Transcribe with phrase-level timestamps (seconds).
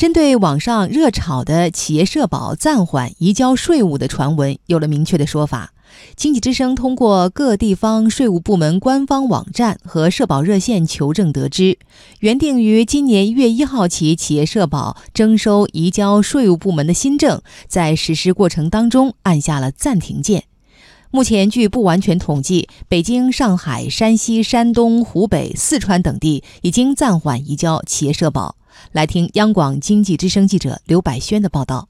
[0.00, 5.74] 针对网上热炒的企业社保暂缓移交税务的传闻，有了明确的说法。
[6.16, 11.78] 经济之声通过各地方税务部门官方网站和社保热线求证得知，
[12.20, 20.44] 原定于今年一月一号起企业社保征收移交税务部门的新政，在实施过程当中按下了暂停键。
[21.10, 28.56] 目前，据不完全统计，北京、上海、山西、山东、湖北、四川等地已经暂缓移交企业社保。
[28.92, 31.88] 来听央广经济之声记者刘百轩的报道。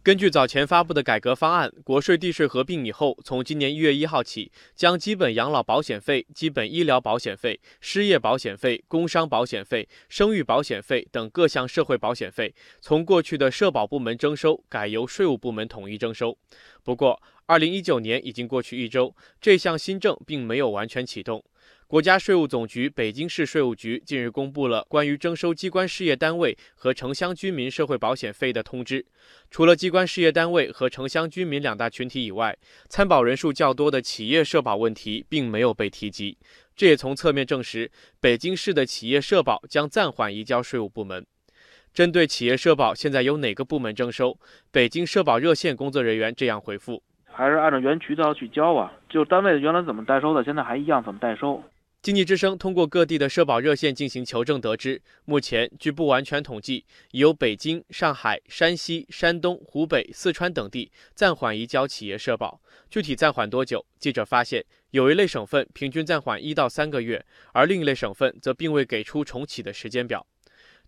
[0.00, 16.38] 根据早前发布的改革方案，国税地税合并以后，从今年一月一号起，将基本养老保险费、基本医疗保险费、失业保险费、工伤保险费、生育保险费等各项社会保险费，从过去的社保部门征收，改由税务部门统一征收。
[16.82, 21.44] 不过，二零一九年已经过去一周，这项新政并没有完全启动。
[21.88, 29.06] 国家税务总局北京市税务局近日公布了关于征收机关事业单位和城乡居民社会保险费的通知。
[29.50, 32.54] 除了机关事业单位和城乡居民两大群体以外，
[32.90, 36.36] 参保人数较多的企业社保问题并没有被提及。
[36.76, 37.90] 这也从侧面证实，
[38.20, 41.24] 北京市的企业社保将暂缓移交税务部门。
[41.94, 44.38] 针对企业社保现在由哪个部门征收，
[44.70, 51.64] 北京社保热线工作人员这样回复：还是按照原渠道去交啊，就单位原来怎么代收的，现在还一样怎么代收。
[52.00, 62.60] 经济之声通过各地的社保热线进行求证，得知目前据不完全统计，已有北京、上海、山西、山东、湖北、四川等地暂缓移交企业社保。
[62.88, 63.84] 具体暂缓多久？
[63.98, 70.24] 记者发现，有一类省份平均暂缓一到三个月，而另一类省份则并未给出重启的时间表。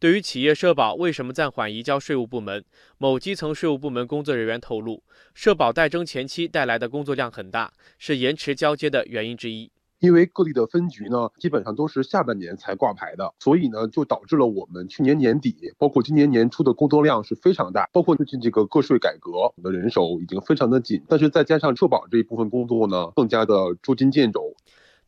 [0.00, 2.62] 对于企业社保为什么暂缓移交税务部门，
[2.98, 5.02] 某基层税务部门工作人员透露，
[5.34, 9.70] 社保代征前期带来的工作量很大，是延迟交接的原因之一。
[9.98, 17.88] 因为各地的分局呢，基本上都是下半年才挂牌的，所以呢，就导致了我们去年年底，包括今年年初的工作量是非常大。
[17.92, 24.54] 包括最近这个个税改革，我们的人手已经非常的紧，但是再加上社保这一部分工作呢，更加的捉襟见肘。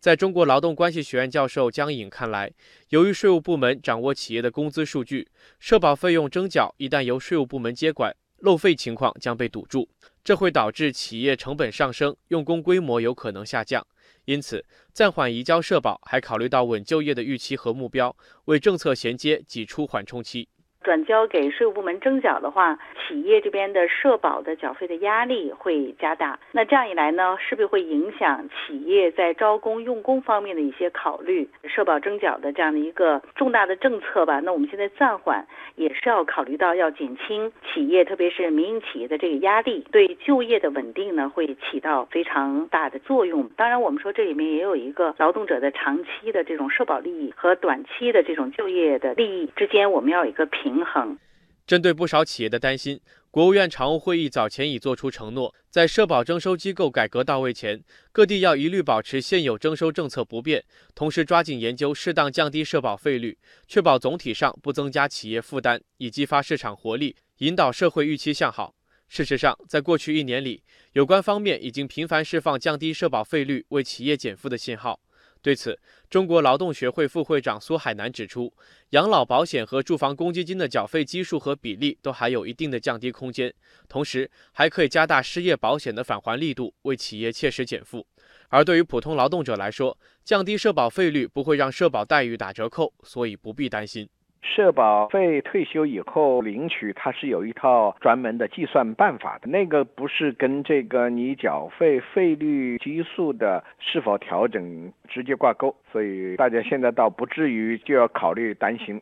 [0.00, 2.52] 在中国劳动关系学院教授江颖看来，
[2.90, 5.28] 由于税务部门掌握企业的工资数据，
[5.58, 9.88] 社保费用征缴一旦由税务部门接管，漏费情况将被堵住，
[10.22, 13.86] 这会导致企业成本上升，用工规模有可能下降。
[14.24, 20.48] 因此，暂缓移交社保，还考虑到稳就业的预期和目标，为政策衔接挤出缓冲期。
[20.88, 26.38] 转交给税务部门征缴的话，企业这边的社保的缴费的压力会加大。
[26.50, 31.46] 那这样一来呢，势必会影响企业在招工用工方面的一些考虑。
[31.64, 35.44] 社保征缴的这样的一个重大的政策吧，那我们现在暂缓，
[35.76, 43.50] 也是要考虑到要减轻企业，特别是民营企业的这个压力，对就业的稳定呢，会起到非常大的作用。
[43.56, 50.77] 当然，我们说这里面也有一个劳动者的长期的这种社保利益和短期的这种就业的利益之间，我们要有一个平。
[50.78, 51.18] 平衡。
[51.66, 53.00] 针对不少企业的担心，
[53.30, 68.74] 国务院常务会议早前已作出承诺，在社保征收机构改革到位前，各地要一律保持现有征收政策不变，同时抓紧研究适当降低社保费率，确保总体上不增加企业负担，以激发市场活力，引导社会预期向好。
[69.08, 70.62] 事实上，在过去一年里，
[70.92, 75.00] 有关方面已经频繁释放降低社保费率为企业减负的信号。
[75.40, 75.78] 对此，
[76.10, 78.52] 中国劳动学会副会长苏海南指出，
[78.90, 83.54] 养老保险和住房公积金的缴费基数和比例都还有一定的降低空间，
[83.88, 88.06] 同时还可以加大失业保险的返还力度，为企业切实减负。
[88.48, 94.08] 而对于普通劳动者来说，降低社保费率不会让社保待遇打折扣，所以不必担心。
[94.40, 109.00] 社保费退休以后领取，它是有一套专门的计算办法的，那个不是跟这个你缴费费率基数的是否调整直接挂钩，所以大家现在倒不至于就要考虑担心。